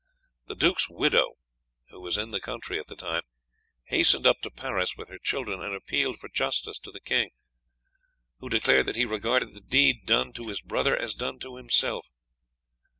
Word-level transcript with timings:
The 0.47 0.55
duke's 0.55 0.89
widow, 0.89 1.33
who 1.89 2.01
was 2.01 2.17
in 2.17 2.31
the 2.31 2.41
country 2.41 2.79
at 2.79 2.87
the 2.87 2.95
time, 2.95 3.21
hastened 3.83 4.25
up 4.25 4.37
to 4.41 4.49
Paris 4.49 4.95
with 4.97 5.09
her 5.09 5.19
children, 5.19 5.61
and 5.61 5.75
appealed 5.75 6.17
for 6.17 6.27
justice 6.27 6.79
to 6.79 6.89
the 6.91 6.99
king, 6.99 7.29
who 8.39 8.49
declared 8.49 8.87
that 8.87 8.95
he 8.95 9.05
regarded 9.05 9.53
the 9.53 9.61
deed 9.61 10.07
done 10.07 10.33
to 10.33 10.47
his 10.47 10.59
brother 10.59 10.97
as 10.97 11.13
done 11.13 11.37
to 11.41 11.55
himself. 11.55 12.07